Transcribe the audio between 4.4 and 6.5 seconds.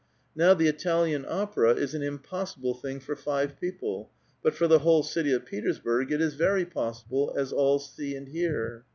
but for the whole cit^' of Petersburg it is